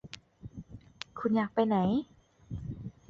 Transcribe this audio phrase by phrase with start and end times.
[1.19, 1.77] คุณอยากไปไหน